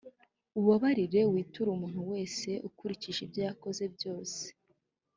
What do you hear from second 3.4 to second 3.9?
yakoze